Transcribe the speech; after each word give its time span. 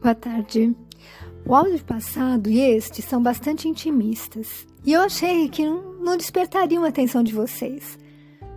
Boa 0.00 0.14
tarde. 0.14 0.76
O 1.44 1.52
áudio 1.52 1.84
passado 1.84 2.48
e 2.48 2.60
este 2.60 3.02
são 3.02 3.20
bastante 3.20 3.66
intimistas. 3.66 4.64
E 4.86 4.92
eu 4.92 5.00
achei 5.00 5.48
que 5.48 5.66
não 5.66 6.16
despertariam 6.16 6.84
a 6.84 6.88
atenção 6.88 7.20
de 7.20 7.34
vocês. 7.34 7.98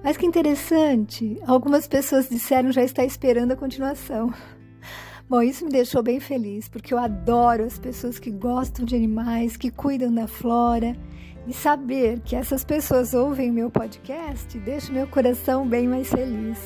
Mas 0.04 0.17
que 0.17 0.25
interessante, 0.25 1.39
algumas 1.47 1.87
pessoas 1.87 2.29
disseram 2.29 2.72
já 2.72 2.83
está 2.83 3.04
esperando 3.04 3.54
a 3.54 3.55
continuação. 3.55 4.31
Bom, 5.27 5.41
isso 5.41 5.65
me 5.65 5.72
deixou 5.72 6.04
bem 6.04 6.19
feliz, 6.19 6.69
porque 6.69 6.94
eu 6.94 6.99
adoro 6.99 7.63
as 7.63 7.79
pessoas 7.79 8.19
que 8.19 8.29
gostam 8.29 8.85
de 8.85 8.96
animais, 8.96 9.58
que 9.58 9.71
cuidam 9.71 10.13
da 10.13 10.28
flora. 10.28 10.96
E 11.47 11.53
saber 11.53 12.19
que 12.19 12.35
essas 12.35 12.63
pessoas 12.63 13.15
ouvem 13.15 13.51
meu 13.51 13.71
podcast 13.71 14.60
deixa 14.60 14.94
meu 14.94 15.08
coração 15.08 15.67
bem 15.67 15.87
mais 15.87 16.08
feliz. 16.08 16.59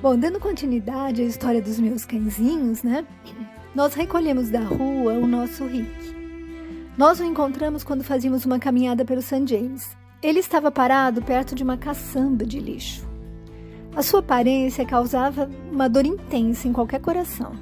Bom, 0.00 0.16
dando 0.16 0.40
continuidade 0.40 1.20
à 1.20 1.24
história 1.24 1.60
dos 1.60 1.78
meus 1.78 2.06
cãezinhos, 2.06 2.82
né? 2.82 3.06
Nós 3.74 3.94
recolhemos 3.94 4.50
da 4.50 4.60
rua 4.60 5.14
o 5.14 5.26
nosso 5.26 5.64
Rick. 5.64 5.88
Nós 6.96 7.20
o 7.20 7.24
encontramos 7.24 7.82
quando 7.82 8.04
fazíamos 8.04 8.44
uma 8.44 8.58
caminhada 8.58 9.02
pelo 9.02 9.22
St. 9.22 9.46
James. 9.46 9.96
Ele 10.22 10.40
estava 10.40 10.70
parado 10.70 11.22
perto 11.22 11.54
de 11.54 11.62
uma 11.62 11.78
caçamba 11.78 12.44
de 12.44 12.60
lixo. 12.60 13.08
A 13.96 14.02
sua 14.02 14.20
aparência 14.20 14.84
causava 14.84 15.48
uma 15.70 15.88
dor 15.88 16.04
intensa 16.04 16.68
em 16.68 16.72
qualquer 16.72 17.00
coração. 17.00 17.52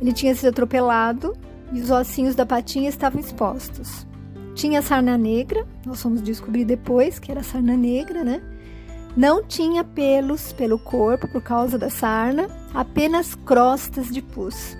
Ele 0.00 0.10
tinha 0.10 0.34
sido 0.34 0.48
atropelado 0.48 1.36
e 1.70 1.80
os 1.80 1.90
ossinhos 1.90 2.34
da 2.34 2.46
patinha 2.46 2.88
estavam 2.88 3.20
expostos. 3.20 4.06
Tinha 4.54 4.80
sarna 4.80 5.18
negra, 5.18 5.66
nós 5.84 6.00
fomos 6.00 6.22
descobrir 6.22 6.64
depois 6.64 7.18
que 7.18 7.30
era 7.30 7.42
sarna 7.42 7.76
negra, 7.76 8.24
né? 8.24 8.40
Não 9.14 9.44
tinha 9.44 9.84
pelos 9.84 10.50
pelo 10.54 10.78
corpo 10.78 11.28
por 11.28 11.42
causa 11.42 11.76
da 11.76 11.90
sarna, 11.90 12.48
apenas 12.72 13.34
crostas 13.34 14.10
de 14.10 14.22
pus. 14.22 14.76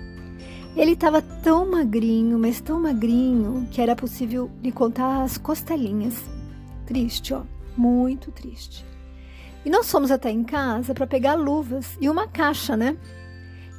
Ele 0.77 0.91
estava 0.91 1.23
tão 1.23 1.71
magrinho, 1.71 2.37
mas 2.37 2.61
tão 2.61 2.79
magrinho, 2.79 3.67
que 3.71 3.81
era 3.81 3.95
possível 3.95 4.51
lhe 4.61 4.71
contar 4.71 5.23
as 5.23 5.35
costelinhas. 5.35 6.23
Triste, 6.85 7.33
ó, 7.33 7.41
muito 7.75 8.31
triste. 8.31 8.85
E 9.65 9.71
nós 9.71 9.89
fomos 9.91 10.11
até 10.11 10.29
em 10.29 10.43
casa 10.43 10.93
para 10.93 11.07
pegar 11.07 11.33
luvas 11.33 11.97
e 11.99 12.07
uma 12.07 12.27
caixa, 12.27 12.77
né? 12.77 12.95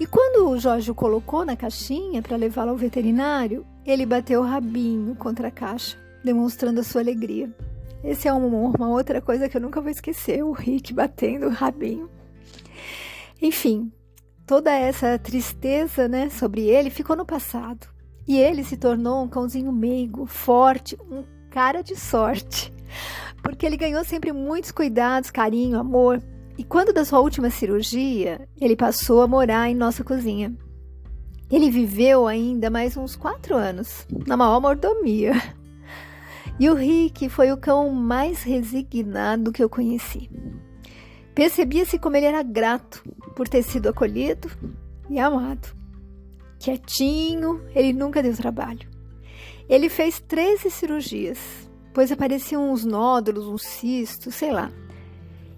E 0.01 0.07
quando 0.07 0.49
o 0.49 0.59
Jorge 0.59 0.91
o 0.91 0.95
colocou 0.95 1.45
na 1.45 1.57
caixinha 1.57 2.21
para 2.21 2.37
levá-lo 2.37 2.71
ao 2.71 2.77
veterinário, 2.77 3.65
ele 3.87 4.05
bateu 4.05 4.41
o 4.41 4.45
rabinho 4.45 5.15
contra 5.15 5.49
a 5.49 5.53
caixa, 5.53 5.97
demonstrando 6.25 6.81
a 6.81 6.85
sua 6.85 7.01
alegria. 7.01 7.49
Esse 8.03 8.27
é 8.27 8.33
uma, 8.33 8.47
uma 8.77 8.89
outra 8.89 9.21
coisa 9.21 9.49
que 9.49 9.57
eu 9.57 9.61
nunca 9.61 9.81
vou 9.81 9.91
esquecer, 9.91 10.43
o 10.43 10.51
Rick 10.51 10.93
batendo 10.93 11.47
o 11.47 11.51
rabinho. 11.51 12.11
Enfim, 13.41 13.93
toda 14.49 14.73
essa 14.73 15.19
tristeza 15.19 16.09
né, 16.09 16.31
sobre 16.31 16.63
ele 16.63 16.89
ficou 16.89 17.15
no 17.15 17.27
passado. 17.27 17.87
E 18.27 18.39
ele 18.39 18.65
se 18.65 18.79
tornou 18.79 19.23
um 19.23 19.29
cãozinho 19.29 19.71
meigo, 19.71 20.25
forte, 20.25 20.99
um 21.11 21.23
cara 21.51 21.83
de 21.83 21.95
sorte. 21.95 22.73
Porque 23.43 23.67
ele 23.67 23.77
ganhou 23.77 24.03
sempre 24.05 24.33
muitos 24.33 24.73
cuidados, 24.73 25.31
carinho, 25.31 25.79
amor. 25.79 26.23
E 26.57 26.65
quando 26.65 26.95
da 26.95 27.05
sua 27.05 27.21
última 27.21 27.51
cirurgia, 27.51 28.49
ele 28.59 28.75
passou 28.75 29.21
a 29.21 29.29
morar 29.29 29.69
em 29.69 29.75
nossa 29.75 30.03
cozinha. 30.03 30.57
Ele 31.51 31.71
viveu 31.71 32.27
ainda 32.27 32.71
mais 32.71 32.97
uns 32.97 33.15
quatro 33.15 33.55
anos, 33.55 34.07
na 34.27 34.37
maior 34.37 34.61
mordomia. 34.61 35.35
E 36.61 36.69
o 36.69 36.75
Rick 36.75 37.29
foi 37.29 37.53
o 37.53 37.57
cão 37.57 37.89
mais 37.91 38.43
resignado 38.43 39.53
que 39.53 39.63
eu 39.63 39.69
conheci. 39.69 40.29
Percebia-se 41.33 42.01
como 42.01 42.17
ele 42.17 42.27
era 42.27 42.43
grato 42.43 43.01
por 43.39 43.49
ter 43.49 43.63
sido 43.63 43.89
acolhido 43.89 44.51
e 45.09 45.17
amado. 45.17 45.69
Quietinho, 46.59 47.63
ele 47.73 47.93
nunca 47.93 48.21
deu 48.21 48.35
trabalho. 48.35 48.91
Ele 49.69 49.89
fez 49.89 50.19
13 50.19 50.69
cirurgias, 50.73 51.39
pois 51.95 52.11
apareciam 52.11 52.73
uns 52.73 52.85
nódulos, 52.85 53.47
uns 53.47 53.63
cistos, 53.63 54.35
sei 54.35 54.51
lá. 54.51 54.73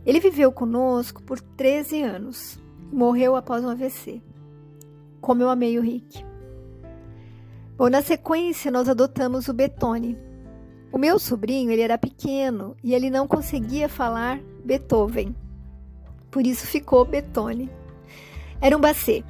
Ele 0.05 0.21
viveu 0.21 0.53
conosco 0.53 1.23
por 1.23 1.41
13 1.41 2.03
anos 2.03 2.61
morreu 2.93 3.35
após 3.35 3.65
um 3.65 3.71
AVC. 3.71 4.21
Como 5.19 5.43
eu 5.43 5.49
amei 5.49 5.79
o 5.79 5.83
Rick. 5.83 6.23
Bom, 7.79 7.89
na 7.89 8.03
sequência, 8.03 8.71
nós 8.71 8.91
adotamos 8.91 9.49
o 9.49 9.55
Betone. 9.55 10.19
O 10.93 10.99
meu 10.99 11.19
sobrinho, 11.19 11.71
ele 11.71 11.81
era 11.81 11.97
pequeno 11.97 12.77
e 12.85 12.93
ele 12.93 13.09
não 13.09 13.27
conseguia 13.27 13.89
falar 13.89 14.39
Beethoven 14.63 15.35
por 16.31 16.47
isso 16.47 16.67
ficou 16.67 17.05
Betone. 17.05 17.69
Era 18.61 18.77
um 18.77 18.81
bacê. 18.81 19.25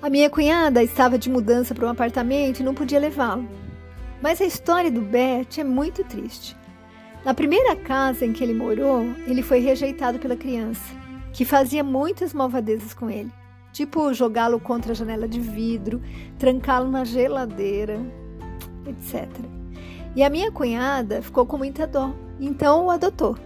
A 0.00 0.08
minha 0.08 0.30
cunhada 0.30 0.82
estava 0.82 1.18
de 1.18 1.28
mudança 1.28 1.74
para 1.74 1.86
um 1.86 1.90
apartamento 1.90 2.60
e 2.60 2.62
não 2.62 2.74
podia 2.74 3.00
levá-lo. 3.00 3.48
Mas 4.22 4.40
a 4.40 4.44
história 4.44 4.90
do 4.90 5.00
Bet 5.00 5.60
é 5.60 5.64
muito 5.64 6.04
triste. 6.04 6.56
Na 7.24 7.34
primeira 7.34 7.74
casa 7.76 8.24
em 8.24 8.32
que 8.32 8.42
ele 8.42 8.54
morou, 8.54 9.02
ele 9.26 9.42
foi 9.42 9.58
rejeitado 9.58 10.18
pela 10.18 10.36
criança, 10.36 10.94
que 11.32 11.44
fazia 11.44 11.82
muitas 11.82 12.32
malvadezas 12.32 12.94
com 12.94 13.10
ele, 13.10 13.30
tipo 13.72 14.14
jogá-lo 14.14 14.58
contra 14.60 14.92
a 14.92 14.94
janela 14.94 15.28
de 15.28 15.40
vidro, 15.40 16.00
trancá-lo 16.38 16.88
na 16.90 17.04
geladeira, 17.04 18.00
etc. 18.86 19.28
E 20.14 20.22
a 20.22 20.30
minha 20.30 20.50
cunhada 20.50 21.20
ficou 21.20 21.44
com 21.44 21.58
muita 21.58 21.86
dó, 21.86 22.14
então 22.40 22.86
o 22.86 22.90
adotou. 22.90 23.36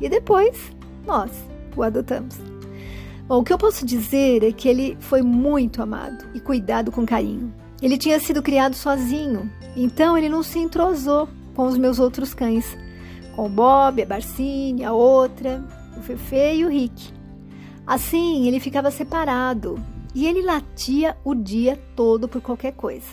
E 0.00 0.08
depois, 0.08 0.72
nós 1.06 1.30
o 1.76 1.82
adotamos. 1.82 2.36
Bom, 3.26 3.40
o 3.40 3.44
que 3.44 3.52
eu 3.52 3.58
posso 3.58 3.84
dizer 3.84 4.42
é 4.42 4.52
que 4.52 4.68
ele 4.68 4.96
foi 5.00 5.20
muito 5.20 5.82
amado 5.82 6.24
e 6.34 6.40
cuidado 6.40 6.90
com 6.90 7.04
carinho. 7.04 7.52
Ele 7.82 7.98
tinha 7.98 8.18
sido 8.18 8.42
criado 8.42 8.74
sozinho, 8.74 9.50
então 9.76 10.16
ele 10.16 10.28
não 10.28 10.42
se 10.42 10.58
entrosou 10.58 11.28
com 11.54 11.66
os 11.66 11.76
meus 11.76 11.98
outros 11.98 12.32
cães, 12.32 12.76
com 13.36 13.46
o 13.46 13.48
Bob, 13.48 14.02
a 14.02 14.06
Barcine, 14.06 14.84
a 14.84 14.92
outra, 14.92 15.62
o 15.96 16.00
Fefe 16.00 16.54
e 16.54 16.64
o 16.64 16.68
Rick. 16.68 17.12
Assim, 17.86 18.46
ele 18.48 18.60
ficava 18.60 18.90
separado 18.90 19.78
e 20.14 20.26
ele 20.26 20.42
latia 20.42 21.16
o 21.24 21.34
dia 21.34 21.78
todo 21.94 22.28
por 22.28 22.40
qualquer 22.40 22.72
coisa. 22.72 23.06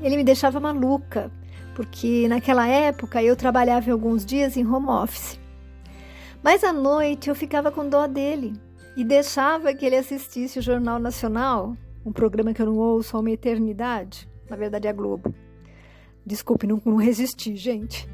Ele 0.00 0.16
me 0.16 0.24
deixava 0.24 0.60
maluca, 0.60 1.30
porque 1.74 2.26
naquela 2.28 2.66
época 2.66 3.22
eu 3.22 3.36
trabalhava 3.36 3.90
alguns 3.90 4.24
dias 4.24 4.56
em 4.56 4.66
home 4.66 4.88
office. 4.88 5.38
Mas 6.46 6.62
à 6.62 6.72
noite 6.72 7.28
eu 7.28 7.34
ficava 7.34 7.72
com 7.72 7.88
dó 7.88 8.06
dele 8.06 8.52
e 8.96 9.02
deixava 9.02 9.74
que 9.74 9.84
ele 9.84 9.96
assistisse 9.96 10.60
o 10.60 10.62
Jornal 10.62 10.96
Nacional, 10.96 11.76
um 12.04 12.12
programa 12.12 12.54
que 12.54 12.62
eu 12.62 12.66
não 12.66 12.76
ouço 12.76 13.16
há 13.16 13.20
uma 13.20 13.32
eternidade. 13.32 14.28
Na 14.48 14.54
verdade, 14.54 14.86
é 14.86 14.90
a 14.90 14.92
Globo. 14.92 15.34
Desculpe, 16.24 16.64
não, 16.64 16.80
não 16.84 16.94
resisti, 16.94 17.56
gente. 17.56 18.08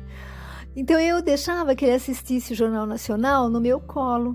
Então 0.75 0.98
eu 0.98 1.20
deixava 1.20 1.75
que 1.75 1.84
ele 1.84 1.93
assistisse 1.93 2.54
o 2.54 2.56
Jornal 2.56 2.87
Nacional 2.87 3.50
no 3.50 3.60
meu 3.60 3.78
colo 3.78 4.34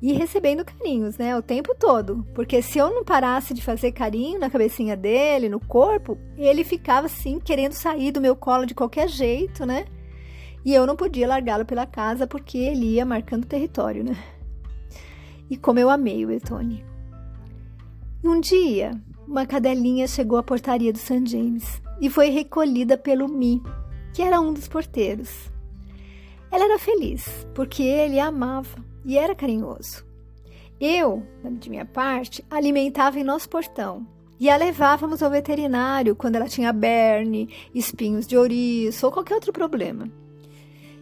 e 0.00 0.14
recebendo 0.14 0.64
carinhos, 0.64 1.18
né, 1.18 1.36
o 1.36 1.42
tempo 1.42 1.74
todo. 1.78 2.26
Porque 2.34 2.62
se 2.62 2.78
eu 2.78 2.94
não 2.94 3.04
parasse 3.04 3.52
de 3.52 3.60
fazer 3.60 3.92
carinho 3.92 4.40
na 4.40 4.48
cabecinha 4.48 4.96
dele, 4.96 5.50
no 5.50 5.60
corpo, 5.60 6.16
ele 6.38 6.64
ficava 6.64 7.08
assim 7.08 7.38
querendo 7.38 7.74
sair 7.74 8.10
do 8.10 8.22
meu 8.22 8.34
colo 8.34 8.64
de 8.64 8.74
qualquer 8.74 9.06
jeito, 9.06 9.66
né? 9.66 9.84
E 10.64 10.72
eu 10.72 10.86
não 10.86 10.96
podia 10.96 11.28
largá-lo 11.28 11.64
pela 11.64 11.86
casa 11.86 12.26
porque 12.26 12.56
ele 12.56 12.94
ia 12.94 13.04
marcando 13.04 13.46
território, 13.46 14.02
né? 14.02 14.16
E 15.50 15.56
como 15.56 15.78
eu 15.78 15.90
amei 15.90 16.24
o 16.24 16.30
Etone. 16.30 16.84
Um 18.24 18.40
dia, 18.40 18.92
uma 19.28 19.44
cadelinha 19.44 20.08
chegou 20.08 20.38
à 20.38 20.42
portaria 20.42 20.90
do 20.90 20.98
St. 20.98 21.26
James 21.26 21.82
e 22.00 22.08
foi 22.08 22.30
recolhida 22.30 22.96
pelo 22.96 23.28
Mi, 23.28 23.62
que 24.14 24.22
era 24.22 24.40
um 24.40 24.54
dos 24.54 24.66
porteiros. 24.66 25.50
Ela 26.50 26.64
era 26.64 26.78
feliz 26.78 27.46
porque 27.54 27.82
ele 27.82 28.18
a 28.18 28.28
amava 28.28 28.82
e 29.04 29.18
era 29.18 29.34
carinhoso. 29.34 30.04
Eu, 30.80 31.22
de 31.58 31.68
minha 31.68 31.84
parte, 31.84 32.44
alimentava 32.50 33.18
em 33.18 33.24
nosso 33.24 33.48
portão 33.48 34.06
e 34.40 34.50
a 34.50 34.56
levávamos 34.56 35.22
ao 35.22 35.30
veterinário 35.30 36.16
quando 36.16 36.36
ela 36.36 36.48
tinha 36.48 36.72
berne, 36.72 37.48
espinhos 37.74 38.26
de 38.26 38.36
ouriço 38.36 39.06
ou 39.06 39.12
qualquer 39.12 39.34
outro 39.34 39.52
problema. 39.52 40.10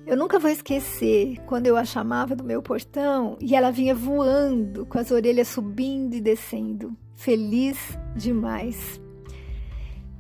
Eu 0.05 0.17
nunca 0.17 0.39
vou 0.39 0.51
esquecer 0.51 1.39
quando 1.47 1.69
eu 1.69 1.77
a 1.77 1.85
chamava 1.85 2.35
do 2.35 2.43
meu 2.43 2.61
portão 2.61 3.37
e 3.41 3.55
ela 3.55 3.71
vinha 3.71 3.95
voando, 3.95 4.85
com 4.85 4.99
as 4.99 5.13
orelhas 5.13 5.47
subindo 5.47 6.15
e 6.15 6.21
descendo, 6.21 6.97
feliz 7.15 7.79
demais. 8.17 9.01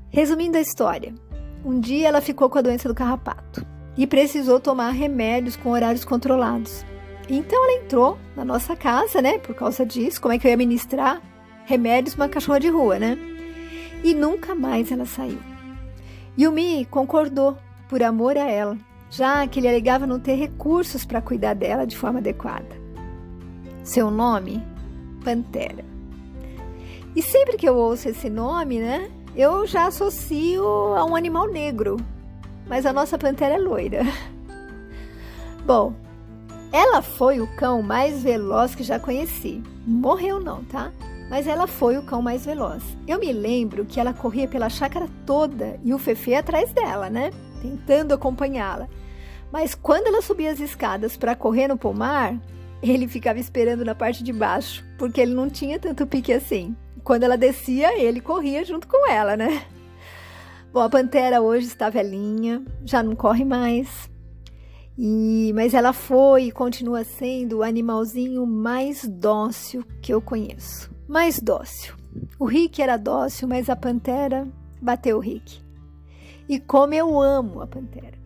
Resumindo 0.08 0.56
a 0.56 0.60
história, 0.60 1.12
um 1.64 1.80
dia 1.80 2.08
ela 2.08 2.20
ficou 2.20 2.48
com 2.48 2.58
a 2.58 2.62
doença 2.62 2.88
do 2.88 2.94
carrapato 2.94 3.66
e 3.96 4.06
precisou 4.06 4.60
tomar 4.60 4.90
remédios 4.90 5.56
com 5.56 5.70
horários 5.70 6.04
controlados. 6.04 6.86
Então 7.28 7.64
ela 7.64 7.82
entrou 7.82 8.16
na 8.36 8.44
nossa 8.44 8.76
casa, 8.76 9.20
né? 9.20 9.38
Por 9.38 9.54
causa 9.54 9.84
disso, 9.84 10.20
como 10.20 10.32
é 10.32 10.38
que 10.38 10.46
eu 10.46 10.50
ia 10.52 10.56
ministrar 10.56 11.20
remédios 11.64 12.14
uma 12.14 12.28
cachorra 12.28 12.60
de 12.60 12.68
rua, 12.68 13.00
né? 13.00 13.18
E 14.04 14.14
nunca 14.14 14.54
mais 14.54 14.92
ela 14.92 15.06
saiu. 15.06 15.40
Yumi 16.38 16.84
concordou 16.86 17.58
por 17.88 18.00
amor 18.02 18.38
a 18.38 18.48
ela 18.48 18.78
já 19.12 19.46
que 19.46 19.60
ele 19.60 19.68
alegava 19.68 20.06
não 20.06 20.18
ter 20.18 20.36
recursos 20.36 21.04
para 21.04 21.20
cuidar 21.20 21.52
dela 21.54 21.86
de 21.86 21.94
forma 21.94 22.18
adequada. 22.18 22.80
Seu 23.84 24.10
nome? 24.10 24.64
Pantera. 25.22 25.84
E 27.14 27.20
sempre 27.20 27.58
que 27.58 27.68
eu 27.68 27.76
ouço 27.76 28.08
esse 28.08 28.30
nome, 28.30 28.78
né, 28.78 29.10
eu 29.36 29.66
já 29.66 29.86
associo 29.86 30.64
a 30.64 31.04
um 31.04 31.14
animal 31.14 31.46
negro, 31.46 31.98
mas 32.66 32.86
a 32.86 32.92
nossa 32.92 33.18
pantera 33.18 33.56
é 33.56 33.58
loira. 33.58 34.02
Bom, 35.66 35.92
ela 36.72 37.02
foi 37.02 37.38
o 37.38 37.46
cão 37.54 37.82
mais 37.82 38.22
veloz 38.22 38.74
que 38.74 38.82
já 38.82 38.98
conheci. 38.98 39.62
Morreu 39.86 40.40
não, 40.40 40.64
tá? 40.64 40.90
Mas 41.28 41.46
ela 41.46 41.66
foi 41.66 41.98
o 41.98 42.02
cão 42.02 42.22
mais 42.22 42.46
veloz. 42.46 42.82
Eu 43.06 43.18
me 43.18 43.30
lembro 43.30 43.84
que 43.84 44.00
ela 44.00 44.14
corria 44.14 44.48
pela 44.48 44.70
chácara 44.70 45.06
toda 45.26 45.78
e 45.84 45.92
o 45.92 45.98
Fefe 45.98 46.34
atrás 46.34 46.72
dela, 46.72 47.10
né? 47.10 47.30
Tentando 47.60 48.14
acompanhá-la. 48.14 48.88
Mas 49.52 49.74
quando 49.74 50.06
ela 50.06 50.22
subia 50.22 50.50
as 50.50 50.60
escadas 50.60 51.16
para 51.16 51.36
correr 51.36 51.68
no 51.68 51.76
pomar, 51.76 52.40
ele 52.82 53.06
ficava 53.06 53.38
esperando 53.38 53.84
na 53.84 53.94
parte 53.94 54.24
de 54.24 54.32
baixo, 54.32 54.82
porque 54.98 55.20
ele 55.20 55.34
não 55.34 55.50
tinha 55.50 55.78
tanto 55.78 56.06
pique 56.06 56.32
assim. 56.32 56.74
Quando 57.04 57.24
ela 57.24 57.36
descia, 57.36 58.00
ele 58.00 58.20
corria 58.20 58.64
junto 58.64 58.88
com 58.88 59.08
ela, 59.08 59.36
né? 59.36 59.64
Bom, 60.72 60.80
a 60.80 60.88
pantera 60.88 61.42
hoje 61.42 61.66
está 61.66 61.90
velhinha, 61.90 62.64
já 62.82 63.02
não 63.02 63.14
corre 63.14 63.44
mais. 63.44 64.10
E, 64.96 65.52
mas 65.54 65.74
ela 65.74 65.92
foi 65.92 66.44
e 66.44 66.52
continua 66.52 67.04
sendo 67.04 67.58
o 67.58 67.62
animalzinho 67.62 68.46
mais 68.46 69.06
dócil 69.06 69.84
que 70.00 70.14
eu 70.14 70.22
conheço. 70.22 70.90
Mais 71.06 71.38
dócil. 71.38 71.94
O 72.38 72.46
Rick 72.46 72.80
era 72.80 72.96
dócil, 72.96 73.48
mas 73.48 73.68
a 73.68 73.76
pantera 73.76 74.48
bateu 74.80 75.18
o 75.18 75.20
Rick. 75.20 75.60
E 76.48 76.58
como 76.58 76.94
eu 76.94 77.20
amo 77.20 77.60
a 77.60 77.66
pantera. 77.66 78.21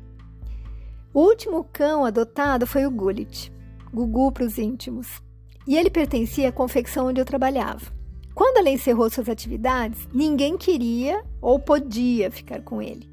O 1.16 1.20
último 1.20 1.64
cão 1.72 2.04
adotado 2.04 2.66
foi 2.66 2.84
o 2.84 2.90
Gullit, 2.90 3.50
Gugu 3.90 4.30
para 4.30 4.44
os 4.44 4.58
íntimos. 4.58 5.22
E 5.66 5.74
ele 5.74 5.88
pertencia 5.88 6.50
à 6.50 6.52
confecção 6.52 7.06
onde 7.06 7.18
eu 7.18 7.24
trabalhava. 7.24 7.90
Quando 8.34 8.58
ela 8.58 8.68
encerrou 8.68 9.08
suas 9.08 9.30
atividades, 9.30 10.06
ninguém 10.12 10.58
queria 10.58 11.24
ou 11.40 11.58
podia 11.58 12.30
ficar 12.30 12.60
com 12.60 12.82
ele. 12.82 13.10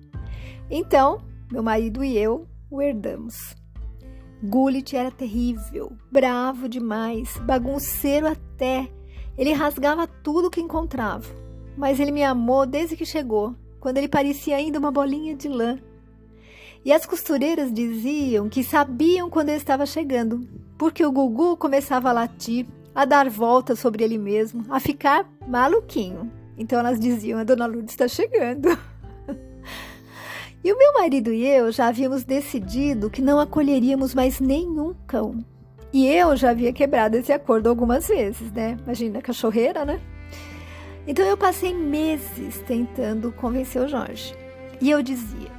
Então, 0.70 1.24
meu 1.50 1.64
marido 1.64 2.04
e 2.04 2.18
eu 2.18 2.46
o 2.70 2.82
herdamos. 2.82 3.56
Gullit 4.44 4.98
era 4.98 5.10
terrível, 5.10 5.94
bravo 6.12 6.68
demais, 6.68 7.38
bagunceiro 7.38 8.28
até. 8.28 8.90
Ele 9.38 9.54
rasgava 9.54 10.08
tudo 10.08 10.52
que 10.52 10.60
encontrava. 10.60 11.34
Mas 11.78 12.02
ele 12.02 12.12
me 12.12 12.22
amou 12.22 12.66
desde 12.66 12.98
que 12.98 13.06
chegou, 13.06 13.56
quando 13.80 13.98
ele 13.98 14.10
parecia 14.10 14.58
ainda 14.58 14.78
uma 14.78 14.92
bolinha 14.92 15.38
de 15.38 15.48
lã. 15.48 15.80
E 16.86 16.92
as 16.92 17.06
costureiras 17.06 17.72
diziam 17.72 18.50
que 18.50 18.64
sabiam 18.64 19.30
quando 19.30 19.50
eu 19.50 19.56
estava 19.56 19.86
chegando, 19.86 20.48
porque 20.78 21.06
o 21.06 21.12
Gugu 21.12 21.56
começava 21.56 22.10
a 22.10 22.14
latir, 22.14 22.66
a 22.94 23.06
dar 23.06 23.30
voltas 23.30 23.80
sobre 23.80 24.04
ele 24.04 24.18
mesmo, 24.18 24.66
a 24.70 24.80
ficar 24.80 25.26
maluquinho. 25.48 26.32
Então 26.58 26.80
elas 26.80 27.00
diziam: 27.00 27.40
a 27.40 27.44
dona 27.44 27.66
Lourdes 27.66 27.94
está 27.94 28.08
chegando. 28.08 28.70
E 30.66 30.72
o 30.72 30.78
meu 30.78 30.94
marido 30.94 31.34
e 31.34 31.46
eu 31.46 31.74
já 31.74 31.88
havíamos 31.88 32.24
decidido 32.24 33.10
que 33.10 33.22
não 33.22 33.38
acolheríamos 33.38 34.16
mais 34.16 34.40
nenhum 34.40 34.96
cão. 35.06 35.44
E 35.92 36.08
eu 36.08 36.38
já 36.38 36.52
havia 36.52 36.72
quebrado 36.72 37.18
esse 37.18 37.34
acordo 37.34 37.68
algumas 37.68 38.08
vezes, 38.08 38.50
né? 38.50 38.78
Imagina, 38.82 39.22
cachorreira, 39.22 39.84
né? 39.84 40.00
Então 41.06 41.26
eu 41.26 41.36
passei 41.36 41.74
meses 41.74 42.64
tentando 42.66 43.30
convencer 43.34 43.82
o 43.82 43.90
Jorge. 43.90 44.34
E 44.80 44.90
eu 44.90 45.04
dizia: 45.04 45.52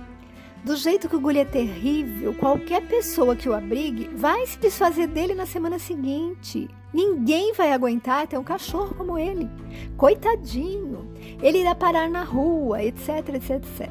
do 0.64 0.76
jeito 0.76 1.10
que 1.10 1.16
o 1.16 1.20
Gulli 1.20 1.40
é 1.40 1.44
terrível, 1.44 2.32
qualquer 2.34 2.80
pessoa 2.88 3.36
que 3.36 3.48
o 3.48 3.54
abrigue 3.54 4.08
vai 4.16 4.46
se 4.46 4.58
desfazer 4.58 5.06
dele 5.06 5.34
na 5.34 5.44
semana 5.44 5.78
seguinte. 5.78 6.68
Ninguém 6.92 7.52
vai 7.52 7.70
aguentar 7.70 8.26
ter 8.26 8.38
um 8.38 8.44
cachorro 8.44 8.94
como 8.94 9.18
ele. 9.18 9.50
Coitadinho. 9.96 11.12
Ele 11.42 11.58
irá 11.58 11.74
parar 11.74 12.08
na 12.08 12.24
rua, 12.24 12.82
etc, 12.82 13.34
etc, 13.34 13.50
etc. 13.50 13.90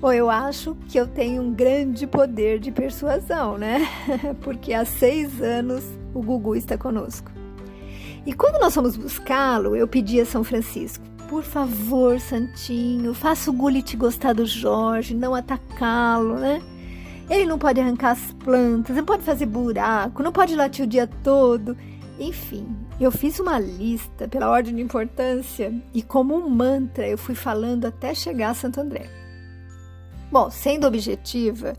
Bom, 0.00 0.12
eu 0.12 0.30
acho 0.30 0.74
que 0.88 0.98
eu 0.98 1.06
tenho 1.06 1.42
um 1.42 1.52
grande 1.52 2.06
poder 2.06 2.58
de 2.58 2.72
persuasão, 2.72 3.58
né? 3.58 3.86
Porque 4.40 4.72
há 4.72 4.86
seis 4.86 5.42
anos 5.42 5.84
o 6.14 6.22
Gugu 6.22 6.56
está 6.56 6.78
conosco. 6.78 7.30
E 8.24 8.32
quando 8.32 8.58
nós 8.58 8.74
fomos 8.74 8.96
buscá-lo, 8.96 9.76
eu 9.76 9.86
pedi 9.86 10.18
a 10.18 10.24
São 10.24 10.42
Francisco: 10.42 11.04
por 11.30 11.44
favor, 11.44 12.18
Santinho, 12.18 13.14
faça 13.14 13.52
o 13.52 13.52
Gullit 13.52 13.96
gostar 13.96 14.32
do 14.32 14.44
Jorge, 14.44 15.14
não 15.14 15.32
atacá-lo, 15.32 16.34
né? 16.34 16.60
Ele 17.30 17.46
não 17.46 17.56
pode 17.56 17.80
arrancar 17.80 18.10
as 18.10 18.32
plantas, 18.32 18.96
não 18.96 19.04
pode 19.04 19.22
fazer 19.22 19.46
buraco, 19.46 20.24
não 20.24 20.32
pode 20.32 20.56
latir 20.56 20.84
o 20.84 20.88
dia 20.88 21.06
todo. 21.06 21.76
Enfim, 22.18 22.66
eu 23.00 23.12
fiz 23.12 23.38
uma 23.38 23.60
lista 23.60 24.26
pela 24.26 24.50
ordem 24.50 24.74
de 24.74 24.82
importância 24.82 25.72
e, 25.94 26.02
como 26.02 26.34
um 26.34 26.50
mantra, 26.50 27.06
eu 27.06 27.16
fui 27.16 27.36
falando 27.36 27.84
até 27.84 28.12
chegar 28.12 28.50
a 28.50 28.54
Santo 28.54 28.80
André. 28.80 29.08
Bom, 30.32 30.50
sendo 30.50 30.88
objetiva, 30.88 31.74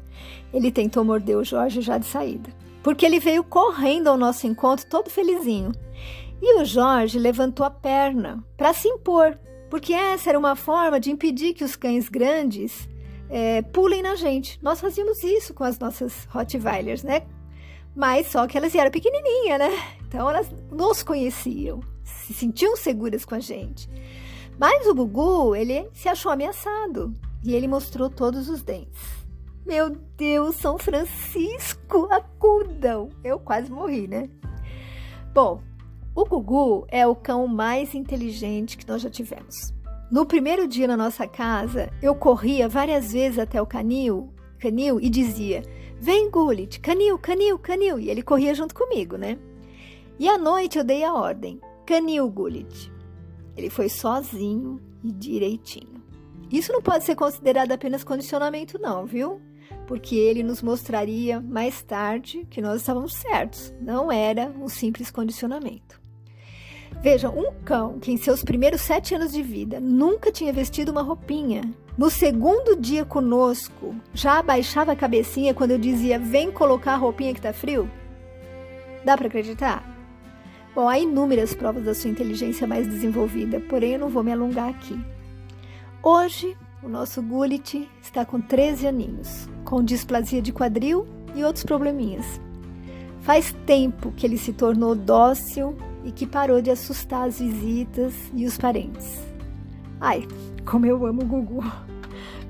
ele 0.53 0.71
tentou 0.71 1.03
morder 1.03 1.36
o 1.36 1.44
Jorge 1.44 1.81
já 1.81 1.98
de 1.98 2.06
saída, 2.06 2.51
porque 2.81 3.06
ele 3.06 3.19
veio 3.19 3.44
correndo 3.44 4.07
ao 4.07 4.18
nosso 4.18 4.48
encontro 4.48 4.86
todo 4.86 5.09
felizinho. 5.09 5.74
E 6.41 6.59
o 6.59 6.65
Jorge 6.65 7.19
levantou 7.19 7.65
a 7.65 7.69
perna 7.69 8.43
para 8.57 8.73
se 8.73 8.88
impor, 8.88 9.38
porque 9.69 9.93
essa 9.93 10.29
era 10.29 10.39
uma 10.39 10.55
forma 10.55 10.99
de 10.99 11.11
impedir 11.11 11.53
que 11.53 11.63
os 11.63 11.75
cães 11.75 12.09
grandes 12.09 12.89
é, 13.29 13.61
pulem 13.61 14.01
na 14.01 14.15
gente. 14.15 14.59
Nós 14.61 14.81
fazíamos 14.81 15.23
isso 15.23 15.53
com 15.53 15.63
as 15.63 15.77
nossas 15.77 16.25
Rottweilers, 16.25 17.03
né? 17.03 17.21
Mas 17.95 18.27
só 18.27 18.47
que 18.47 18.57
elas 18.57 18.73
eram 18.73 18.89
pequenininhas, 18.89 19.59
né? 19.59 19.69
Então 20.07 20.29
elas 20.29 20.49
nos 20.71 21.03
conheciam, 21.03 21.79
se 22.03 22.33
sentiam 22.33 22.75
seguras 22.75 23.23
com 23.23 23.35
a 23.35 23.39
gente. 23.39 23.88
Mas 24.59 24.88
o 24.88 24.93
Gugu, 24.93 25.55
ele 25.55 25.88
se 25.93 26.09
achou 26.09 26.31
ameaçado 26.31 27.15
e 27.43 27.53
ele 27.53 27.67
mostrou 27.67 28.09
todos 28.09 28.49
os 28.49 28.61
dentes. 28.61 29.21
Meu 29.65 29.89
Deus, 30.17 30.55
São 30.55 30.77
Francisco, 30.77 32.07
acudam! 32.11 33.09
Eu 33.23 33.39
quase 33.39 33.71
morri, 33.71 34.07
né? 34.07 34.29
Bom, 35.33 35.61
o 36.13 36.25
Gugu 36.25 36.86
é 36.90 37.08
o 37.08 37.16
cão 37.16 37.48
mais 37.48 37.96
inteligente 37.96 38.78
que 38.78 38.88
nós 38.88 39.02
já 39.02 39.10
tivemos. 39.10 39.74
No 40.12 40.25
primeiro 40.25 40.68
dia 40.68 40.88
na 40.88 40.98
nossa 40.98 41.25
casa, 41.25 41.90
eu 42.02 42.13
corria 42.13 42.68
várias 42.68 43.13
vezes 43.13 43.40
até 43.40 43.62
o 43.62 43.66
canil, 43.66 44.30
canil 44.60 45.00
e 45.00 45.10
dizia: 45.10 45.63
Vem, 46.02 46.30
Gullit, 46.30 46.81
canil, 46.81 47.18
canil, 47.18 47.58
canil. 47.58 47.98
E 47.98 48.10
ele 48.10 48.22
corria 48.22 48.54
junto 48.54 48.75
comigo, 48.75 49.16
né? 49.16 49.38
E 50.19 50.28
à 50.28 50.38
noite 50.38 50.78
eu 50.78 50.84
dei 50.84 51.04
a 51.06 51.13
ordem: 51.13 51.62
Canil, 51.86 52.30
Gullit. 52.30 52.91
Ele 53.56 53.70
foi 53.70 53.88
sozinho 53.88 54.82
e 55.01 55.12
direitinho. 55.13 56.03
Isso 56.51 56.74
não 56.74 56.82
pode 56.82 57.06
ser 57.06 57.15
considerado 57.15 57.72
apenas 57.72 58.03
condicionamento, 58.03 58.77
não, 58.77 59.06
viu? 59.06 59.41
Porque 59.88 60.15
ele 60.15 60.44
nos 60.44 60.62
mostraria 60.62 61.39
mais 61.39 61.82
tarde 61.82 62.46
que 62.50 62.62
nós 62.62 62.82
estávamos 62.82 63.13
certos, 63.13 63.74
não 63.80 64.12
era 64.12 64.50
um 64.60 64.68
simples 64.68 65.10
condicionamento. 65.10 66.00
Veja, 67.01 67.31
um 67.31 67.51
cão 67.65 67.98
que 67.98 68.12
em 68.12 68.17
seus 68.17 68.43
primeiros 68.43 68.81
sete 68.81 69.15
anos 69.15 69.31
de 69.31 69.41
vida 69.41 69.79
nunca 69.79 70.31
tinha 70.31 70.53
vestido 70.53 70.91
uma 70.91 71.01
roupinha, 71.01 71.63
no 71.98 72.12
segundo 72.12 72.75
dia 72.79 73.03
conosco 73.03 73.96
já 74.13 74.38
abaixava 74.38 74.91
a 74.91 74.96
cabecinha 74.96 75.51
quando 75.51 75.72
eu 75.72 75.79
dizia: 75.79 76.20
Vem 76.20 76.51
colocar 76.51 76.93
a 76.93 76.98
roupinha 76.98 77.34
que 77.34 77.41
tá 77.41 77.51
frio? 77.51 77.89
Dá 79.03 79.17
para 79.17 79.25
acreditar? 79.27 79.84
Bom, 80.75 80.88
há 80.88 81.00
inúmeras 81.00 81.55
provas 81.55 81.84
da 81.84 81.96
sua 81.96 82.12
inteligência 82.12 82.67
mais 82.67 82.88
desenvolvida, 82.88 83.60
porém 83.62 83.93
eu 83.93 84.00
não 84.00 84.10
vou 84.10 84.24
me 84.24 84.31
alongar 84.31 84.70
aqui. 84.70 84.98
Hoje, 86.03 86.55
o 86.84 86.88
nosso 86.88 87.20
Gullit 87.22 87.89
está 88.01 88.24
com 88.24 88.39
13 88.39 88.88
aninhos, 88.88 89.50
com 89.65 89.84
displasia 89.84 90.41
de 90.41 90.53
quadril 90.53 91.08
e 91.36 91.43
outros 91.43 91.65
probleminhas. 91.65 92.39
Faz 93.22 93.53
tempo 93.65 94.12
que 94.12 94.25
ele 94.25 94.38
se 94.38 94.53
tornou 94.53 94.96
dócil 94.96 95.75
e 96.03 96.12
que 96.12 96.25
parou 96.25 96.62
de 96.62 96.72
assustar 96.72 97.27
as 97.27 97.39
visitas 97.39 98.13
e 98.34 98.46
os 98.46 98.58
parentes. 98.58 99.20
Ai, 100.00 100.27
como 100.65 100.86
eu 100.86 101.05
amo 101.05 101.22
o 101.22 101.25
Gugu! 101.25 101.63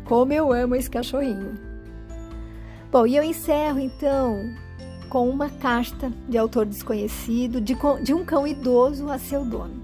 Como 0.06 0.34
eu 0.34 0.52
amo 0.52 0.76
esse 0.76 0.90
cachorrinho! 0.90 1.58
Bom, 2.92 3.08
e 3.08 3.16
eu 3.16 3.24
encerro 3.24 3.80
então 3.80 4.38
com 5.10 5.30
uma 5.30 5.50
carta 5.50 6.12
de 6.28 6.38
autor 6.38 6.66
desconhecido 6.66 7.60
de, 7.60 7.78
de 8.04 8.14
um 8.14 8.24
cão 8.24 8.48
idoso 8.48 9.10
a 9.10 9.18
seu 9.18 9.46
dono. 9.46 9.82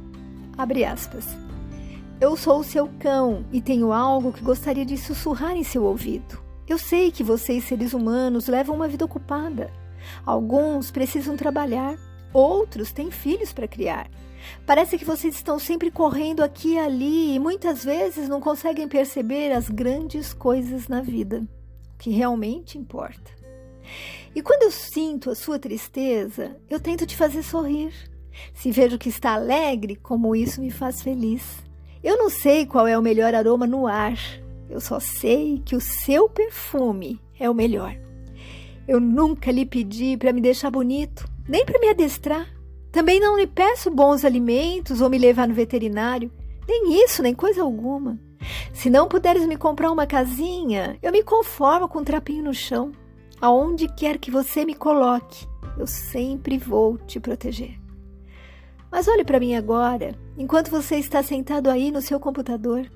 Abre 0.58 0.86
aspas. 0.86 1.28
Eu 2.20 2.36
sou 2.36 2.62
o 2.62 2.64
seu 2.64 2.90
cão 3.00 3.46
e 3.52 3.62
tenho 3.62 3.94
algo 3.94 4.34
que 4.34 4.44
gostaria 4.44 4.86
de 4.86 4.98
sussurrar 4.98 5.56
em 5.56 5.64
seu 5.64 5.84
ouvido. 5.84 6.40
Eu 6.68 6.78
sei 6.78 7.12
que 7.12 7.24
vocês, 7.24 7.64
seres 7.64 7.94
humanos, 7.94 8.48
levam 8.48 8.76
uma 8.76 8.88
vida 8.88 9.06
ocupada. 9.06 9.72
Alguns 10.26 10.92
precisam 10.92 11.38
trabalhar, 11.38 11.96
outros 12.34 12.92
têm 12.92 13.12
filhos 13.12 13.54
para 13.54 13.68
criar. 13.68 14.10
Parece 14.66 14.98
que 14.98 15.06
vocês 15.06 15.36
estão 15.36 15.60
sempre 15.60 15.92
correndo 15.92 16.42
aqui 16.42 16.74
e 16.74 16.80
ali 16.80 17.36
e 17.36 17.40
muitas 17.40 17.84
vezes 17.84 18.30
não 18.30 18.40
conseguem 18.40 18.88
perceber 18.88 19.52
as 19.52 19.70
grandes 19.70 20.34
coisas 20.34 20.88
na 20.88 21.02
vida, 21.02 21.46
o 21.94 21.98
que 21.98 22.12
realmente 22.12 22.78
importa. 22.78 23.32
E 24.36 24.42
quando 24.42 24.64
eu 24.64 24.72
sinto 24.72 25.30
a 25.30 25.36
sua 25.36 25.58
tristeza, 25.58 26.56
eu 26.70 26.80
tento 26.80 27.06
te 27.06 27.16
fazer 27.16 27.44
sorrir. 27.44 27.94
Se 28.54 28.72
vejo 28.72 29.00
que 29.00 29.10
está 29.10 29.34
alegre, 29.34 29.96
como 29.96 30.36
isso 30.36 30.62
me 30.62 30.70
faz 30.70 31.02
feliz. 31.02 31.44
Eu 32.04 32.18
não 32.18 32.30
sei 32.30 32.66
qual 32.66 32.88
é 32.88 32.98
o 32.98 33.02
melhor 33.02 33.34
aroma 33.34 33.66
no 33.66 33.88
ar, 33.88 34.18
eu 34.70 34.80
só 34.80 35.00
sei 35.00 35.62
que 35.66 35.76
o 35.76 35.82
seu 35.82 36.30
perfume 36.30 37.20
é 37.40 37.50
o 37.50 37.54
melhor. 37.54 37.98
Eu 38.88 39.00
nunca 39.00 39.52
lhe 39.52 39.66
pedi 39.66 40.16
para 40.16 40.32
me 40.32 40.40
deixar 40.40 40.70
bonito, 40.70 41.28
nem 41.48 41.66
para 41.66 41.80
me 41.80 41.90
adestrar. 41.90 42.48
Também 42.92 43.20
não 43.20 43.38
lhe 43.38 43.48
peço 43.48 43.92
bons 43.92 44.26
alimentos 44.26 45.02
ou 45.02 45.10
me 45.10 45.18
levar 45.18 45.48
no 45.48 45.54
veterinário, 45.54 46.32
nem 46.68 47.04
isso, 47.04 47.22
nem 47.22 47.34
coisa 47.34 47.62
alguma. 47.62 48.20
Se 48.74 48.90
não 48.90 49.08
puderes 49.08 49.46
me 49.46 49.58
comprar 49.58 49.92
uma 49.92 50.06
casinha, 50.06 50.98
eu 51.02 51.12
me 51.12 51.24
conformo 51.24 51.88
com 51.88 52.00
um 52.00 52.04
trapinho 52.04 52.44
no 52.44 52.54
chão. 52.54 52.92
Aonde 53.40 53.88
quer 53.88 54.18
que 54.18 54.32
você 54.32 54.66
me 54.66 54.74
coloque, 54.74 55.48
eu 55.78 55.86
sempre 55.86 56.58
vou 56.58 56.98
te 56.98 57.20
proteger. 57.20 57.80
Mas 58.92 59.08
olhe 59.08 59.24
para 59.24 59.40
mim 59.40 59.56
agora, 59.56 60.16
enquanto 60.38 60.72
você 60.72 60.96
está 60.96 61.22
sentado 61.22 61.70
aí 61.70 61.92
no 61.92 62.02
seu 62.02 62.20
computador. 62.20 62.90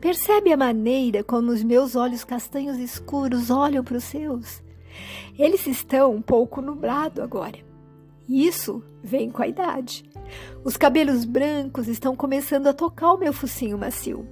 Percebe 0.00 0.52
a 0.52 0.56
maneira 0.56 1.24
como 1.24 1.50
os 1.50 1.62
meus 1.62 1.96
olhos 1.96 2.24
castanhos 2.24 2.78
escuros 2.78 3.50
olham 3.50 3.82
para 3.82 3.96
os 3.96 4.04
seus? 4.04 4.62
Eles 5.38 5.66
estão 5.66 6.12
um 6.12 6.22
pouco 6.22 6.60
nublados 6.60 7.22
agora. 7.22 7.58
Isso 8.28 8.82
vem 9.02 9.30
com 9.30 9.42
a 9.42 9.48
idade. 9.48 10.04
Os 10.64 10.76
cabelos 10.76 11.24
brancos 11.24 11.88
estão 11.88 12.16
começando 12.16 12.66
a 12.66 12.72
tocar 12.72 13.12
o 13.12 13.18
meu 13.18 13.32
focinho 13.32 13.76
macio. 13.76 14.26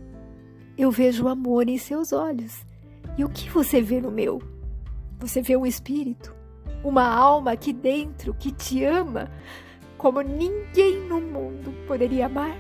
Eu 0.77 0.91
vejo 0.91 1.25
o 1.25 1.29
amor 1.29 1.69
em 1.69 1.77
seus 1.77 2.13
olhos. 2.13 2.65
E 3.19 3.25
o 3.25 3.29
que 3.29 3.51
você 3.51 3.83
vê 3.83 4.01
no 4.01 4.11
meu? 4.11 4.41
Você 5.19 5.43
vê 5.43 5.57
um 5.57 5.67
espírito, 5.67 6.35
uma 6.83 7.07
alma 7.07 7.53
aqui 7.53 7.73
dentro 7.73 8.35
que 8.35 8.51
te 8.51 8.85
ama 8.85 9.31
como 9.99 10.21
ninguém 10.21 10.99
no 11.07 11.21
mundo 11.21 11.73
poderia 11.87 12.27
amar. 12.27 12.57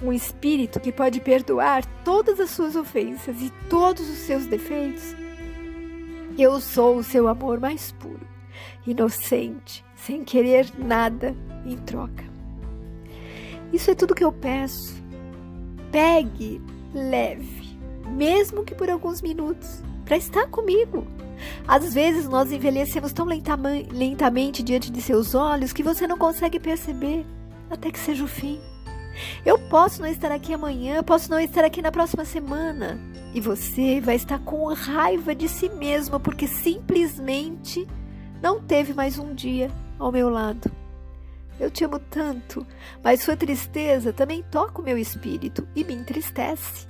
Um 0.00 0.12
espírito 0.12 0.78
que 0.78 0.92
pode 0.92 1.20
perdoar 1.20 1.84
todas 2.04 2.38
as 2.38 2.50
suas 2.50 2.76
ofensas 2.76 3.40
e 3.40 3.50
todos 3.68 4.08
os 4.08 4.18
seus 4.18 4.46
defeitos. 4.46 5.16
Eu 6.38 6.60
sou 6.60 6.98
o 6.98 7.02
seu 7.02 7.26
amor 7.26 7.58
mais 7.58 7.90
puro, 7.92 8.26
inocente, 8.86 9.84
sem 9.94 10.24
querer 10.24 10.66
nada 10.78 11.34
em 11.64 11.76
troca. 11.76 12.24
Isso 13.72 13.90
é 13.90 13.94
tudo 13.94 14.14
que 14.14 14.24
eu 14.24 14.32
peço. 14.32 15.02
Pegue 15.90 16.60
leve, 16.92 17.78
mesmo 18.06 18.64
que 18.64 18.74
por 18.74 18.88
alguns 18.90 19.20
minutos, 19.20 19.82
para 20.04 20.16
estar 20.16 20.46
comigo. 20.48 21.06
Às 21.66 21.94
vezes 21.94 22.28
nós 22.28 22.52
envelhecemos 22.52 23.12
tão 23.12 23.26
lentamente 23.26 24.62
diante 24.62 24.90
de 24.90 25.02
seus 25.02 25.34
olhos 25.34 25.72
que 25.72 25.82
você 25.82 26.06
não 26.06 26.16
consegue 26.16 26.60
perceber 26.60 27.26
até 27.70 27.90
que 27.90 27.98
seja 27.98 28.24
o 28.24 28.28
fim. 28.28 28.60
Eu 29.44 29.58
posso 29.58 30.02
não 30.02 30.08
estar 30.08 30.32
aqui 30.32 30.52
amanhã, 30.52 31.02
posso 31.02 31.30
não 31.30 31.38
estar 31.38 31.64
aqui 31.64 31.80
na 31.80 31.92
próxima 31.92 32.24
semana. 32.24 33.00
E 33.34 33.40
você 33.40 34.00
vai 34.00 34.16
estar 34.16 34.38
com 34.40 34.72
raiva 34.72 35.34
de 35.34 35.48
si 35.48 35.68
mesma 35.68 36.20
porque 36.20 36.46
simplesmente 36.46 37.86
não 38.44 38.60
teve 38.60 38.92
mais 38.92 39.18
um 39.18 39.34
dia 39.34 39.70
ao 39.98 40.12
meu 40.12 40.28
lado. 40.28 40.70
Eu 41.58 41.70
te 41.70 41.82
amo 41.82 41.98
tanto, 41.98 42.66
mas 43.02 43.22
sua 43.22 43.34
tristeza 43.34 44.12
também 44.12 44.42
toca 44.42 44.82
o 44.82 44.84
meu 44.84 44.98
espírito 44.98 45.66
e 45.74 45.82
me 45.82 45.94
entristece. 45.94 46.86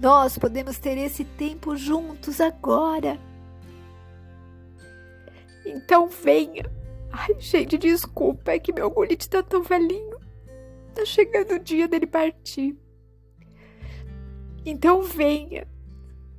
Nós 0.00 0.36
podemos 0.36 0.80
ter 0.80 0.98
esse 0.98 1.24
tempo 1.24 1.76
juntos 1.76 2.40
agora. 2.40 3.20
Então 5.64 6.08
venha. 6.08 6.68
Ai, 7.12 7.36
gente, 7.38 7.78
desculpa, 7.78 8.50
é 8.50 8.58
que 8.58 8.72
meu 8.72 8.90
Gullit 8.90 9.28
tá 9.28 9.44
tão 9.44 9.62
velhinho. 9.62 10.18
Tá 10.92 11.04
chegando 11.04 11.52
o 11.52 11.60
dia 11.60 11.86
dele 11.86 12.08
partir. 12.08 12.76
Então 14.66 15.02
venha. 15.02 15.68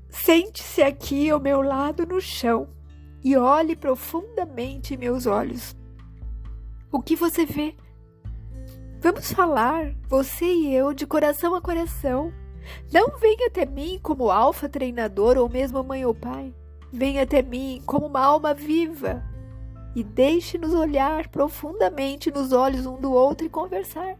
Sente-se 0.09 0.81
aqui 0.81 1.29
ao 1.29 1.39
meu 1.39 1.61
lado 1.61 2.05
no 2.05 2.19
chão 2.19 2.80
e 3.23 3.37
olhe 3.37 3.75
profundamente 3.75 4.93
em 4.93 4.97
meus 4.97 5.25
olhos. 5.25 5.75
O 6.91 7.01
que 7.01 7.15
você 7.15 7.45
vê? 7.45 7.75
Vamos 8.99 9.31
falar, 9.31 9.95
você 10.07 10.45
e 10.45 10.75
eu, 10.75 10.93
de 10.93 11.07
coração 11.07 11.55
a 11.55 11.61
coração. 11.61 12.33
Não 12.91 13.17
venha 13.17 13.47
até 13.47 13.65
mim 13.65 13.99
como 14.01 14.29
alfa 14.29 14.69
treinador 14.69 15.37
ou 15.37 15.49
mesmo 15.49 15.83
mãe 15.83 16.05
ou 16.05 16.13
pai. 16.13 16.53
Venha 16.91 17.23
até 17.23 17.41
mim 17.41 17.81
como 17.85 18.05
uma 18.05 18.19
alma 18.19 18.53
viva 18.53 19.23
e 19.95 20.03
deixe-nos 20.03 20.73
olhar 20.73 21.27
profundamente 21.29 22.31
nos 22.31 22.51
olhos 22.51 22.85
um 22.85 22.99
do 22.99 23.11
outro 23.11 23.45
e 23.45 23.49
conversar. 23.49 24.17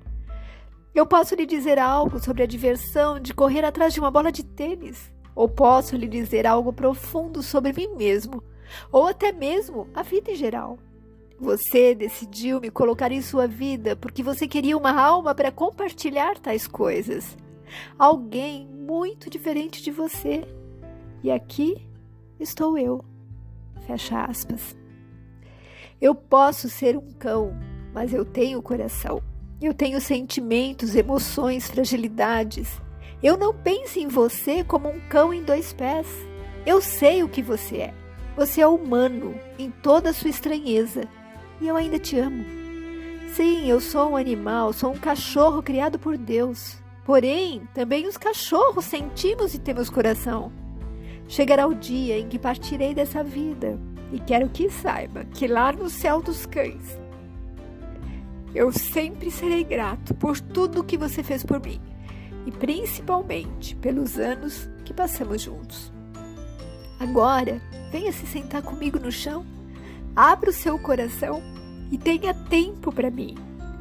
Eu 0.93 1.05
posso 1.05 1.36
lhe 1.36 1.46
dizer 1.46 1.79
algo 1.79 2.20
sobre 2.20 2.43
a 2.43 2.48
diversão 2.48 3.20
de 3.20 3.34
correr 3.34 3.63
atrás 3.63 3.93
de 3.93 4.00
uma 4.00 4.12
bola 4.12 4.31
de 4.31 4.43
tênis, 4.43 5.12
ou 5.34 5.48
posso 5.48 5.96
lhe 5.96 6.08
dizer 6.08 6.46
algo 6.46 6.74
profundo 6.74 7.41
sobre 7.41 7.72
mim 7.72 7.96
mesmo, 7.96 8.43
ou 8.91 9.07
até 9.07 9.31
mesmo 9.31 9.87
a 9.93 10.03
vida 10.03 10.31
em 10.31 10.35
geral. 10.35 10.77
Você 11.39 11.95
decidiu 11.95 12.61
me 12.61 12.69
colocar 12.69 13.11
em 13.11 13.21
sua 13.21 13.47
vida 13.47 13.95
porque 13.95 14.21
você 14.21 14.47
queria 14.47 14.77
uma 14.77 14.91
alma 14.91 15.33
para 15.33 15.51
compartilhar 15.51 16.37
tais 16.37 16.67
coisas. 16.67 17.35
Alguém 17.97 18.67
muito 18.67 19.29
diferente 19.29 19.81
de 19.81 19.89
você. 19.89 20.43
E 21.23 21.31
aqui 21.31 21.87
estou 22.39 22.77
eu. 22.77 23.03
Fecha 23.87 24.23
aspas. 24.23 24.75
Eu 25.99 26.13
posso 26.13 26.69
ser 26.69 26.97
um 26.97 27.11
cão, 27.13 27.55
mas 27.93 28.13
eu 28.13 28.23
tenho 28.25 28.61
coração. 28.61 29.21
Eu 29.61 29.73
tenho 29.73 30.01
sentimentos, 30.01 30.95
emoções, 30.95 31.67
fragilidades. 31.67 32.81
Eu 33.21 33.37
não 33.37 33.53
penso 33.53 33.99
em 33.99 34.07
você 34.07 34.63
como 34.63 34.89
um 34.89 34.99
cão 35.07 35.33
em 35.33 35.43
dois 35.43 35.73
pés. 35.73 36.07
Eu 36.65 36.81
sei 36.81 37.23
o 37.23 37.29
que 37.29 37.41
você 37.41 37.77
é. 37.77 38.00
Você 38.35 38.61
é 38.61 38.67
humano 38.67 39.35
em 39.59 39.69
toda 39.69 40.09
a 40.09 40.13
sua 40.13 40.29
estranheza 40.29 41.03
e 41.59 41.67
eu 41.67 41.75
ainda 41.75 42.00
te 42.00 42.17
amo. 42.17 42.43
Sim, 43.35 43.69
eu 43.69 43.79
sou 43.79 44.11
um 44.11 44.15
animal, 44.15 44.73
sou 44.73 44.91
um 44.91 44.97
cachorro 44.97 45.61
criado 45.61 46.00
por 46.00 46.17
Deus. 46.17 46.77
Porém, 47.05 47.67
também 47.73 48.07
os 48.07 48.17
cachorros 48.17 48.85
sentimos 48.85 49.53
e 49.53 49.59
temos 49.59 49.89
coração. 49.89 50.51
Chegará 51.27 51.67
o 51.67 51.75
dia 51.75 52.19
em 52.19 52.27
que 52.27 52.39
partirei 52.39 52.93
dessa 52.93 53.23
vida 53.23 53.79
e 54.11 54.19
quero 54.19 54.50
que 54.50 54.69
saiba 54.69 55.23
que 55.25 55.47
lá 55.47 55.71
no 55.71 55.89
céu 55.89 56.21
dos 56.21 56.45
cães 56.45 57.00
eu 58.53 58.71
sempre 58.71 59.31
serei 59.31 59.63
grato 59.63 60.13
por 60.13 60.39
tudo 60.39 60.83
que 60.83 60.97
você 60.97 61.23
fez 61.23 61.43
por 61.43 61.61
mim 61.61 61.79
e 62.45 62.51
principalmente 62.51 63.75
pelos 63.77 64.17
anos 64.17 64.69
que 64.83 64.93
passamos 64.93 65.41
juntos. 65.41 65.91
Agora, 67.00 67.61
venha 67.91 68.12
se 68.12 68.25
sentar 68.25 68.62
comigo 68.62 69.00
no 69.00 69.12
chão 69.12 69.45
Abra 70.15 70.50
o 70.50 70.53
seu 70.53 70.77
coração 70.77 71.41
e 71.89 71.98
tenha 71.98 72.33
tempo 72.33 72.91
para 72.91 73.10
mim. 73.10 73.36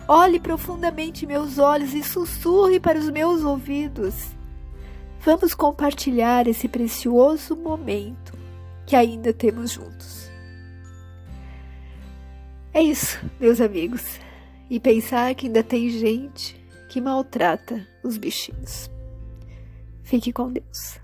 Olhe 0.07 0.39
profundamente 0.39 1.27
meus 1.27 1.59
olhos 1.59 1.93
e 1.93 2.03
sussurre 2.03 2.79
para 2.79 2.99
os 2.99 3.11
meus 3.11 3.43
ouvidos. 3.43 4.15
Vamos 5.21 5.55
compartilhar 5.55 6.47
esse 6.47 6.69
precioso 6.69 7.57
momento 7.57 8.33
que 8.87 8.97
ainda 8.97 9.33
temos 9.33 9.73
juntos. 9.73 10.31
É 12.73 12.81
isso, 12.81 13.19
meus 13.39 13.61
amigos. 13.61 14.19
E 14.69 14.79
pensar 14.79 15.35
que 15.35 15.47
ainda 15.47 15.65
tem 15.65 15.91
gente 15.91 16.57
que 16.89 17.01
maltrata 17.01 17.87
os 18.05 18.17
bichinhos. 18.17 18.89
Fique 20.05 20.33
com 20.33 20.53
Deus. 20.53 21.01